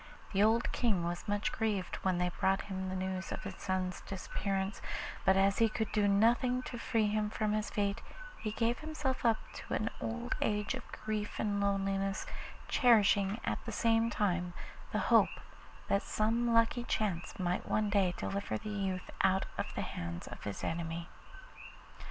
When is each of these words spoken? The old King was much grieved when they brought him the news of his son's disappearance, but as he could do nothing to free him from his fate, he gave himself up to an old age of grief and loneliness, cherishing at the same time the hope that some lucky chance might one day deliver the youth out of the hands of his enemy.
The 0.33 0.41
old 0.41 0.71
King 0.71 1.03
was 1.03 1.27
much 1.27 1.51
grieved 1.51 1.97
when 1.97 2.17
they 2.17 2.29
brought 2.39 2.63
him 2.63 2.89
the 2.89 2.95
news 2.95 3.31
of 3.31 3.43
his 3.43 3.53
son's 3.57 4.01
disappearance, 4.07 4.81
but 5.25 5.37
as 5.37 5.59
he 5.59 5.69
could 5.69 5.91
do 5.91 6.07
nothing 6.07 6.63
to 6.63 6.79
free 6.79 7.05
him 7.05 7.29
from 7.29 7.53
his 7.53 7.69
fate, 7.69 8.01
he 8.39 8.49
gave 8.51 8.79
himself 8.79 9.23
up 9.23 9.37
to 9.53 9.75
an 9.75 9.91
old 10.01 10.33
age 10.41 10.73
of 10.73 10.91
grief 10.91 11.35
and 11.37 11.61
loneliness, 11.61 12.25
cherishing 12.67 13.39
at 13.45 13.63
the 13.65 13.71
same 13.71 14.09
time 14.09 14.53
the 14.91 14.97
hope 15.13 15.39
that 15.87 16.01
some 16.01 16.51
lucky 16.51 16.83
chance 16.83 17.37
might 17.37 17.69
one 17.69 17.91
day 17.91 18.15
deliver 18.17 18.57
the 18.57 18.69
youth 18.69 19.11
out 19.23 19.45
of 19.55 19.67
the 19.75 19.81
hands 19.83 20.25
of 20.25 20.45
his 20.45 20.63
enemy. 20.63 21.09